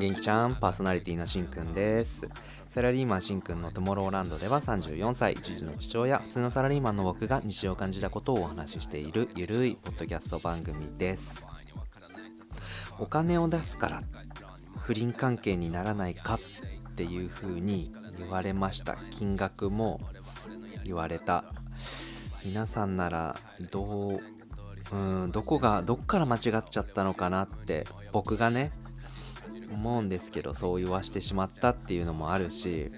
[0.00, 2.26] 元気ちゃんパーソナリティのしんくんです。
[2.70, 11.46] サラリーマンしんくんのトゥモローランドでは34歳一児の父親普通のサラリーマンの僕が日常を感じたことをお話ししているゆるいポッドキャスト番組です。
[12.98, 14.02] お金を出すから
[14.78, 18.96] 不倫関係にならないかっていう風に言われました。
[19.10, 20.00] 金額も
[20.82, 21.44] 言われた。
[22.42, 23.36] 皆さんなら
[23.70, 24.20] どう
[24.96, 28.72] うんどこがどっから間違っちゃったのかなって僕がね
[29.72, 32.90] 思うんですけどそう言わしてしまったっていうのもあるし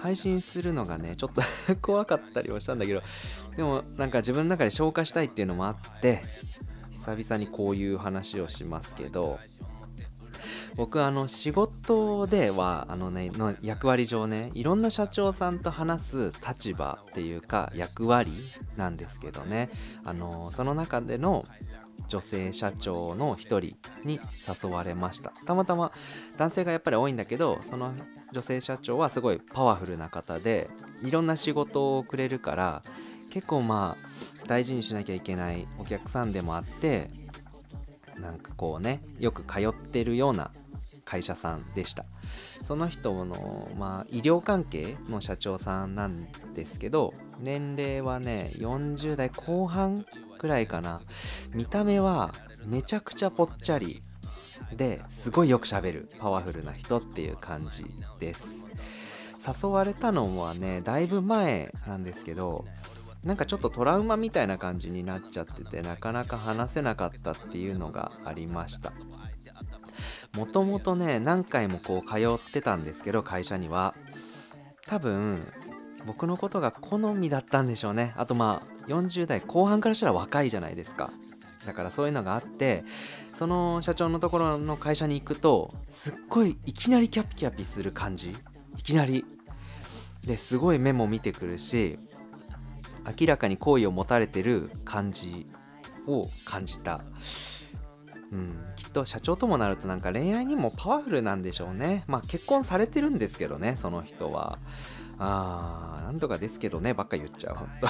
[0.00, 1.42] 配信するのがねちょっと
[1.82, 3.02] 怖かったりはしたんだけど
[3.56, 6.22] でもなんか自分の中で消化したいっていうのもあって
[6.90, 9.38] 久々にこういう話をしますけど
[10.76, 18.32] 僕あの仕事ではあのねの役割上ねいろんな社長さんと話す立場っていうか役割
[18.76, 19.70] なんですけどね。
[20.04, 21.44] あのその中での
[22.06, 25.32] 女性社長の一人に誘われました。
[25.44, 25.92] たまたま
[26.36, 27.92] 男性がやっぱり多いんだけどその
[28.32, 30.70] 女性社長はすごいパワフルな方で
[31.02, 32.82] いろんな仕事をくれるから
[33.30, 37.10] 結構まあ大事にしなきゃいけないお客さんでもあって
[38.16, 40.50] なんかこうねよく通ってるような
[41.04, 42.04] 会社さんでした。
[42.62, 50.04] その人の、まあ、医療関係の社長さんなんですけど年齢はね40代後半
[50.38, 51.02] くらいかな。
[51.52, 52.32] 見た目は
[52.64, 54.02] めちゃくちゃぽっちゃり。
[54.74, 56.10] ですごいよくしゃべる。
[56.18, 57.84] パワフルな人っていう感じ
[58.18, 58.64] です。
[59.62, 62.64] 誘われたのはねだいぶ前なんですけど
[63.24, 68.92] なんかちょっとトラウマみたいな感じになっちゃっててなかなか話せなかったっていうのがありました。
[70.36, 73.94] もともとね何回もこう通ってたんですけど会社には。
[74.86, 75.46] 多分
[76.06, 78.14] 僕のことが好みだったんでしょうね。
[78.16, 81.10] あとまあ40代後半からしたら若いじゃないですか。
[81.66, 82.84] だからそういうのがあって
[83.34, 88.36] その社長のところの会社に行くとすっごいいきなりキャピキャピする感じ。
[88.76, 89.24] いきなり。
[90.22, 91.98] ですごい目も見てくるし
[93.18, 95.46] 明らかに好意を持たれてる感じ
[96.06, 97.00] を感じた。
[98.30, 102.04] うん、きっと社長ともなるとなんか恋愛にもパワフルなんでしょうね。
[102.06, 104.58] まあ結婚されてるんですけどね、その人は。
[105.18, 107.88] あー、なんとかですけどね、ばっか言っちゃう、ほんと。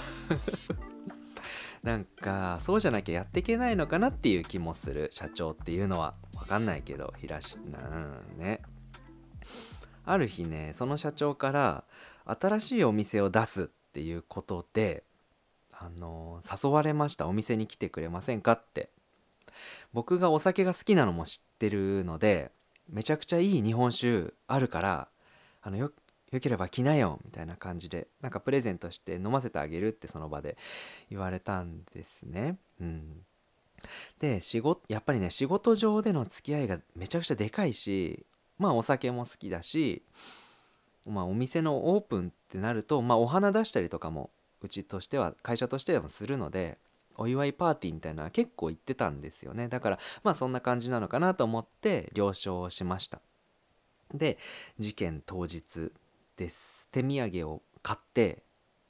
[1.83, 6.15] なんか、そうじゃなきゃやっていけないのかなっていう気もする、社長っていうのは。
[6.35, 8.63] わかんないけど、平し、なんね。
[10.05, 11.85] ある日ね、その社長から
[12.25, 15.05] 新しいお店を出すっていうことで、
[15.73, 17.29] あの誘われました。
[17.29, 18.91] お店に来てくれませんかって
[19.93, 22.51] 僕がお酒が好きなのも知ってるので
[22.89, 25.09] めちゃくちゃいい日本酒あるから
[25.63, 25.93] あのよ
[26.31, 30.57] よければ来なよみたいな感じでなんかプレゼントして飲ませてあげるってその場で
[31.11, 32.59] 言われたんですね。
[32.81, 33.25] うん、
[34.19, 38.27] で仕事やっぱりね仕事上での付き合いがめちゃくちゃでかいし
[38.59, 40.03] まあお酒も好きだし、
[41.07, 46.79] まあ、お店のオープンってなると、まあ、お花出したりとかもうちとしては会社としてはするので
[47.17, 49.69] お祝いパーティーみたいなのは結構行ってたんですよね。
[49.69, 53.21] だからまあそんな感じなのかなと思って了承しました。
[54.15, 54.39] で
[54.79, 55.93] 事件当日
[56.39, 58.43] です手土産を買って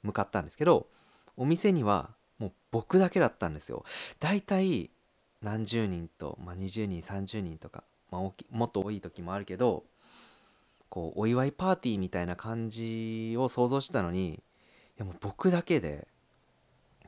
[0.03, 0.87] 向かったんですけど
[1.35, 3.83] お店にはもう僕だけだったんですよ。
[4.19, 4.91] だいたい
[5.41, 8.21] 何十人と、まあ、20人30人とか、まあ、
[8.51, 9.83] もっと多い時もあるけど
[10.89, 14.41] こうお祝いパーティーみたいな感じを想像してたのにい
[14.97, 16.07] やもう僕だけで。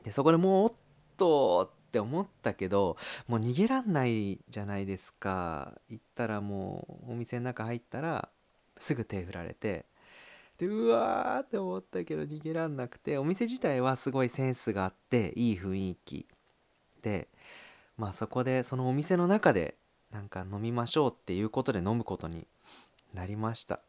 [0.02, 0.72] でそこでもうおっ
[1.16, 2.96] とって思ったけど
[3.28, 5.74] もう逃げらんないじゃないですか。
[5.88, 8.28] 行ったらもうお店の中入ったら
[8.78, 9.84] すぐ手振られて
[10.58, 16.26] でうわーって思ったけど逃げらんなくてお店自体はすごいセンスがあっていい雰囲気。
[17.02, 17.28] で
[17.96, 19.76] まあそこでそのお店の中で
[20.12, 22.46] なんか飲みましょうっていうことで飲むことに
[23.14, 23.80] なりました。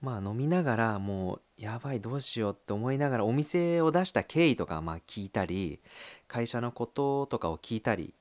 [0.00, 5.80] まあ飲みながらもうやばいどうしようって思いながらお店を出した経緯とかまあ聞いたり
[6.26, 8.14] 会社のこととかを聞いたり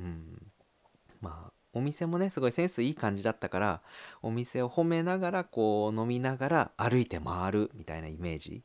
[0.00, 0.50] うん
[1.20, 3.80] まあお店もねすごいセンスいい感じだったから
[4.22, 8.62] お店を褒めながらこう飲みながら歩いて回るみたいなイメージ。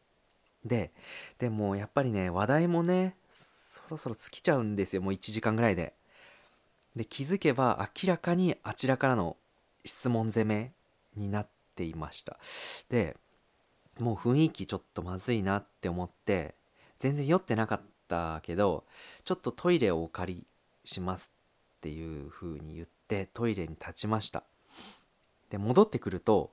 [0.63, 0.92] で
[1.38, 5.94] でもやっぱりね話題もねそろそろ尽きちゃうんですよもう1時間ぐらいで。
[6.96, 9.36] で気づけば明らかにあちらからの
[9.84, 10.72] 質問攻め
[11.16, 12.40] になっていました。
[12.90, 13.18] で
[14.00, 16.56] もう雰囲気ちょっとまずいなって思って
[16.98, 18.86] 全然酔ってなかったけど
[19.24, 20.48] ちょっとトイレをお借り
[20.84, 21.31] します
[21.78, 24.44] っていう風に言ってトイレに立ちました。
[25.50, 26.52] で戻ってくると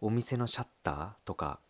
[0.00, 1.60] お店のシャッターとか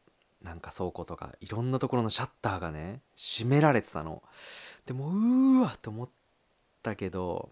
[0.42, 4.22] なんか倉庫とかいろんなところのシャッターがね閉められてたの。
[4.84, 6.08] でもうーわって思っ
[6.82, 7.50] たけど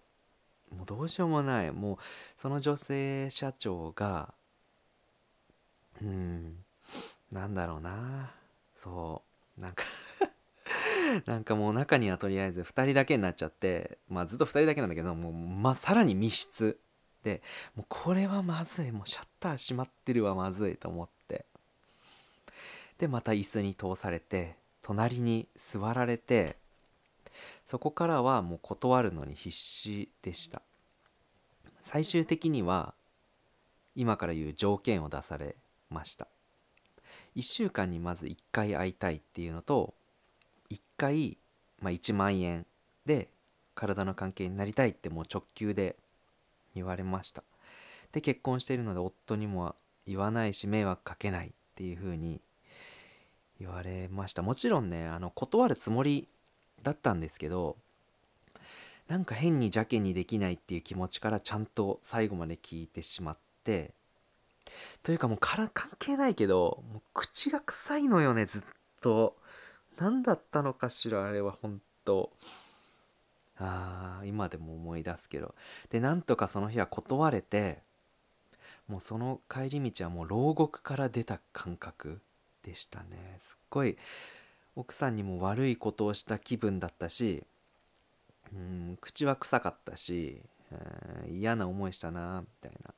[0.75, 1.71] もうどうしようもない。
[1.71, 1.97] もう
[2.37, 4.33] その女性社長が
[6.01, 6.55] うん
[7.31, 8.31] なんだろうな。
[8.73, 9.23] そ
[9.57, 9.83] うなんか
[11.25, 16.79] なんかもう中にはとりあえず2人だけになっちゃってまあずっと2人だけなんだけどもう、まあ、さらに密室。
[17.23, 17.41] で
[17.75, 18.91] もうこれはまずい。
[18.91, 21.45] もうシャッター閉まってるわまずいと思って。
[22.99, 26.55] でまた椅子に通されて隣に座られて
[27.65, 30.61] そこからはもう断るのに必死でした。
[31.81, 32.93] 最終的には
[33.95, 35.55] 今から言う条件を出され
[35.89, 36.27] ました。
[37.35, 39.93] 1週間にまず1回会いたいっていうのと
[40.75, 41.37] 1回、
[41.81, 42.65] まあ、1万円
[43.05, 43.29] で
[43.73, 45.95] 体の関係になりたいってもう直球で
[46.73, 47.43] 言われました。
[48.11, 49.75] で結婚しているので夫にも
[50.07, 52.39] 言わないし迷惑かけないっていう風に
[53.59, 54.41] 言われました。
[54.41, 56.27] もちろんねあの断るつもり
[56.83, 57.75] だったんですけど
[59.07, 63.93] なんか変に邪気にできないっていう気持ちからちゃんと最後まで聞いてしまって
[65.03, 68.61] というかもうから関係ないけどもう口が臭いのよねずっ
[69.01, 69.35] と。
[69.97, 72.31] 何だったのかしらあれは本当。
[73.57, 75.55] あー今でも思い出すけど。
[75.89, 77.79] でなんとかその日は断れて
[78.87, 82.19] もうその帰り道はもう牢獄から出た感覚
[82.63, 83.37] でしたね。
[83.39, 83.97] すっごい
[84.75, 87.43] 奥さんにも悪いことをした気分だったし
[88.53, 90.41] うん口は臭かったし
[91.29, 92.93] 嫌な思いしたなみたいな。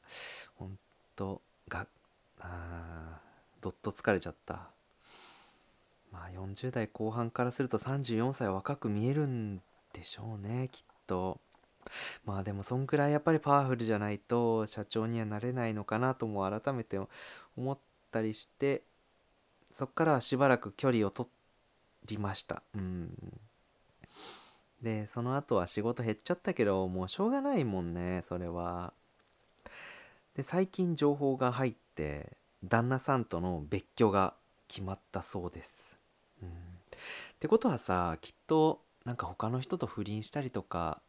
[0.55, 0.77] 本
[1.15, 1.85] 当が
[2.39, 3.19] あ
[3.61, 4.76] どっと疲れちゃった。
[6.17, 9.61] まあ40代後半からすると34歳若く見えるん
[9.93, 11.39] でしょうねきっと。
[12.25, 16.99] まあでもそんくらいやっぱりパワフルじゃないと社長にはなれないのかなとも改めて
[17.55, 17.77] 思っ
[18.11, 18.81] たりして
[19.71, 21.29] そっからはしばらく距離を取
[22.07, 22.63] りました。
[22.75, 23.13] うん。
[24.81, 28.93] でその後は仕事減っちゃったけどもうしょうがないもんねそれは。
[30.35, 34.33] で最近情報が入って旦那さんとの別居が
[34.67, 35.97] 決まったそうです、
[36.45, 41.01] ってことはさきっとなんか他の人と不倫したりとか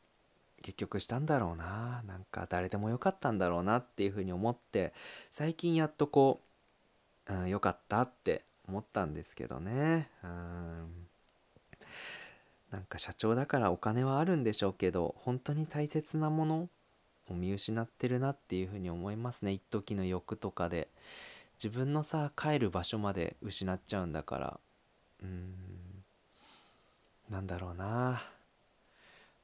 [0.63, 2.03] 結局したんだろうな。
[2.07, 4.93] なんか誰でもよかったんだろうなっていうふうに思って
[5.31, 6.41] 最近やっとこ
[7.29, 10.11] う、うん、よかったって思ったんですけどね。
[10.25, 11.07] うん。
[12.71, 16.69] なんか社長だからお金はあるんでしょうけど本当に大切なもの
[17.31, 19.53] を見失ってるなっていうふうに思いますね。
[19.53, 20.89] 一時の欲とかで。
[21.63, 24.61] 自分のさ帰る場所まで失っちゃうんだから。
[25.23, 25.55] うん。
[27.31, 28.23] なんだろうな。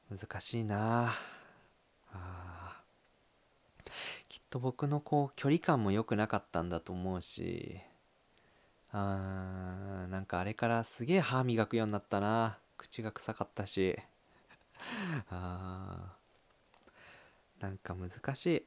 [0.09, 1.13] 難しいな。
[2.13, 2.81] あ
[4.29, 7.79] きっと僕のこう距離感も良くなかったんだと思うし。
[8.91, 10.07] あー。
[10.07, 12.57] なんかあれからすげえ歯磨くようになったな。
[12.77, 13.97] 口が臭かったし。
[15.29, 17.63] あー。
[17.63, 18.65] なんか難しい。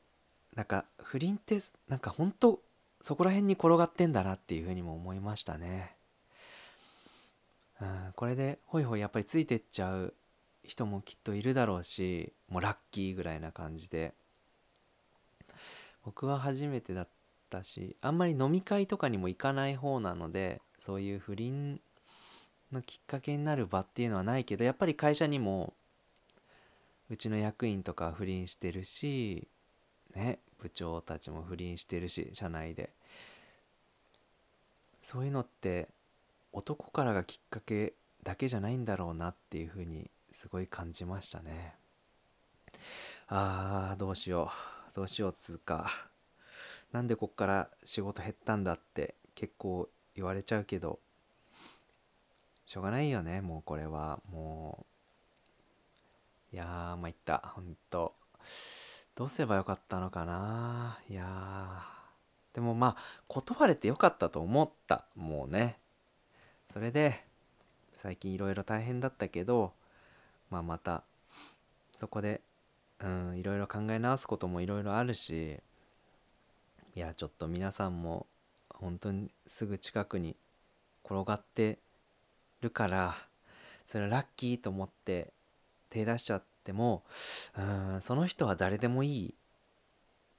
[0.55, 1.59] なんか不倫って
[1.89, 2.63] なんかほんと
[3.03, 5.98] そこら辺に転がってんだなっていうふうにも思いましたね。
[7.81, 10.15] うん、これでホイホイやっぱりついてっちゃう
[10.65, 14.15] 人もきっといるだろうしもうラッキーぐらいな感じで。
[16.09, 17.09] 僕は初めてだっ
[17.51, 21.83] たしあんまり飲み会とかにも行かない方なのでそういう不倫
[22.73, 25.75] のきっかけになる場っていうのはないけどやっぱり会社にも
[27.11, 29.47] うちの役員とか不倫してるし
[30.15, 32.89] ね部長たちも不倫してるし社内で。
[35.03, 35.89] そういうのって
[36.53, 41.75] 男からがきっかけだけじゃないんだろうなっていうふうにすごい感じましたね。
[43.29, 44.51] あーどうしよ
[44.93, 44.97] う。
[44.97, 45.91] どうしようっつうか。
[46.93, 51.01] なんでこっから仕事減ったんだって結構言われちゃうけど。
[52.67, 54.21] しょうがないよねもうこれは。
[54.31, 54.87] も
[56.53, 57.43] ういやー参った。
[57.55, 58.15] ほんと。
[59.15, 60.99] どうすればよかったのかな。
[61.09, 62.55] いやー。
[62.55, 65.05] でもまあ断れてよかったと思った。
[65.15, 65.79] もうね。
[66.73, 67.25] それで
[67.97, 69.73] 最近いろいろ大変だったけど、
[70.51, 71.03] まあ、また
[71.97, 72.41] そこで
[73.37, 75.59] いろいろ考え直すこともいろいろあるし
[76.95, 78.27] いやちょっと皆さんも
[78.69, 80.37] 本当にすぐ近くに
[81.05, 81.79] 転がって
[82.61, 83.17] るから
[83.87, 85.33] それラッキーと思って
[85.91, 87.03] 手出しちゃっても
[87.57, 89.35] うんその人は誰でもいい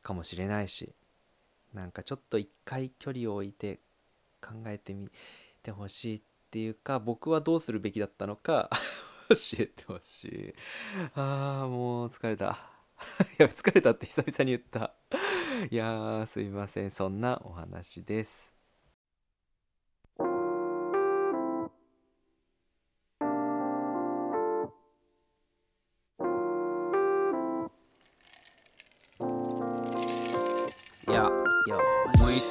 [0.04, 0.94] かもしれないし
[1.74, 3.80] なんかちょっと一回距離を置いて
[4.42, 5.10] 考えてみ
[5.70, 8.70] てほしいっていうか僕はどうするべきだったのか
[9.30, 10.54] 教えてほしい。
[11.14, 12.58] あーもう疲れた。
[13.38, 14.96] や疲れたって久々に言った。
[15.70, 16.90] いやーすいません。
[16.90, 18.52] そんなお話です。
[31.08, 31.30] いや
[31.68, 31.82] よ
[32.16, 32.42] し。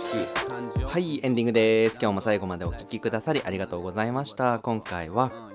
[0.84, 1.98] はいエンディングです。
[2.00, 4.58] 今日も最後までお聴きくださりありがとうございました。
[4.58, 5.50] 今回は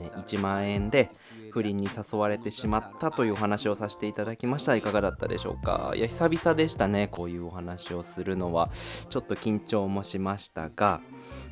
[0.00, 1.10] えー1万円で
[1.50, 4.76] 不倫に誘われてしまったというお話をさせていただきました。
[4.76, 5.92] いかがだったでしょうか？
[5.96, 8.68] いや久々でしたねこういうお話をするのは。
[9.08, 11.00] ちょっと緊張もしましたが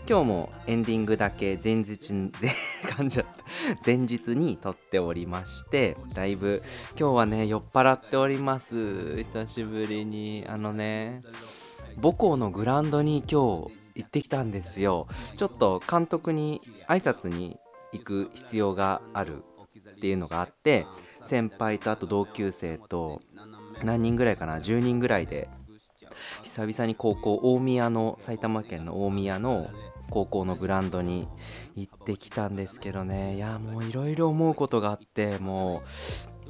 [0.09, 2.51] 今日もエンディングだけ前日に 前
[2.85, 3.45] 噛んじゃった。
[3.85, 6.63] 前日に撮っておりましてだいぶ
[6.99, 9.17] 今日はね酔っ払っております。
[9.17, 10.45] 久しぶりに。
[10.49, 11.23] あのね
[12.01, 15.09] 母校のグラウンドに今日行ってきたんですよ。
[15.37, 17.59] ちょっと監督に挨拶に
[17.93, 19.43] 行く必要がある
[19.91, 20.87] っていうのがあって
[21.25, 23.21] 先輩とあと同級生と
[23.83, 25.49] 何人ぐらいかな？10人ぐらいで
[26.43, 29.69] 久々に高校大宮の埼玉県の大宮の
[30.11, 31.29] 高校のグラウンドに
[31.75, 33.37] 行ってきたんですけどね。
[33.37, 35.83] いやもういろいろ思うことがあっても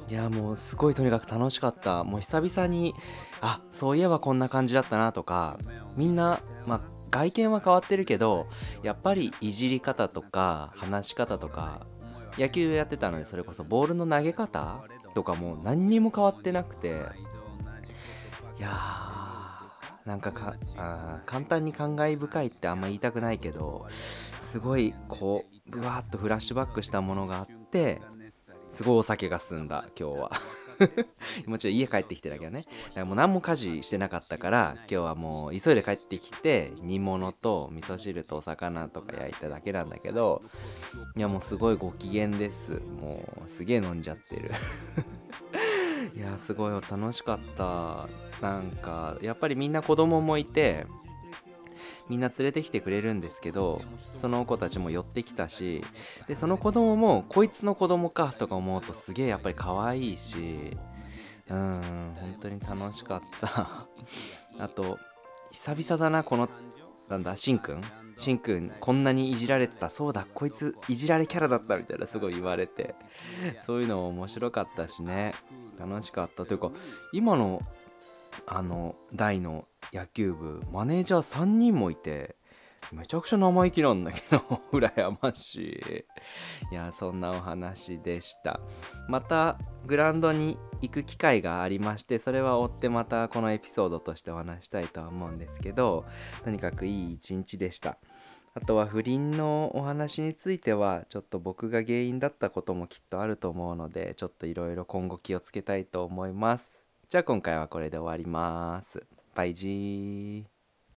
[0.09, 2.03] ういやもうすごいとにかく楽しかった。
[2.03, 2.95] もう久々に
[3.41, 5.57] あそういえばこんな感じだったなとか
[5.95, 8.47] みんなまあ外見は変わってるけど
[8.83, 11.87] やっぱりいじり方とか話し方とか
[12.37, 14.83] 野球やってたのでそれこそボールの投げ方
[15.13, 17.05] とかも何にも変わってなくて。
[18.57, 19.26] いやー
[20.07, 28.01] なんかかあー簡単に感慨深いってあんま言いたくないけどすごいこうぶわーっとフラッシュバックしたものがあって
[28.71, 30.31] すごいお酒が進んだ今日は。
[31.47, 32.65] もちろん家帰ってきてだけどね。
[32.89, 40.43] だからもう何も家事してなかったから今日はもう急いで帰ってきて煮物と味噌汁とお魚とか焼いただけなんだけど
[41.15, 42.79] いやもうすごいご機嫌です。
[43.01, 44.51] もうすげえ飲んじゃってる
[46.17, 48.07] いやすごい楽しかった。
[48.41, 50.85] なんかやっぱりみんな子供もいて
[52.07, 53.81] みんな連れてきてくれるんですけど
[54.17, 55.83] その子たちも寄ってきたし
[56.27, 60.77] でその子供もこいつの子供かとか思うとすげえやっぱり可愛いし
[61.49, 63.87] うん本当に楽しかった。
[64.63, 64.99] あと
[65.51, 66.49] 久々だなこの
[67.09, 67.81] なんだしんくん？
[68.17, 69.89] しんくんこんなにいじられてた。
[69.89, 72.95] そうだこいついじられキャラだったみたいなすごい言われて。
[73.61, 75.33] そういうのも面白かったしね。
[75.77, 76.71] 楽しかったというか
[77.13, 77.61] 今の
[78.45, 82.35] あの大の野球部マネージャー3人もいて
[82.91, 84.37] めちゃくちゃ生意気なんだけど
[84.71, 85.81] 羨まし
[86.71, 86.71] い。
[86.71, 88.59] いやそんなお話でした。
[89.09, 96.05] またグラウンドに行く機会がありましてそれは追ってまたこのエピソードとしてお話したいとは思うんですけど
[96.43, 97.97] とにかくいい一日でした。
[98.57, 106.83] あとは不倫のお話についてはちょっと僕が原因だったこともきっとあると思うのでちょっといろいろ今後気をつけたいと思います。
[107.07, 109.05] じゃあ今回はこれで終わります。
[109.35, 110.56] バイジー。